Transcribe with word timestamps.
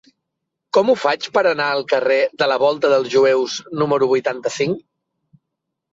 Com 0.77 0.87
ho 0.87 0.95
faig 1.01 1.27
per 1.35 1.43
anar 1.49 1.67
al 1.73 1.85
carrer 1.93 2.17
de 2.43 2.49
la 2.53 2.57
Volta 2.65 2.93
dels 2.95 3.13
Jueus 3.17 3.61
número 3.83 4.09
vuitanta-cinc? 4.15 4.85